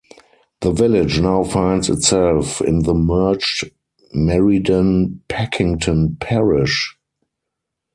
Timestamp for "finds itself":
1.43-2.59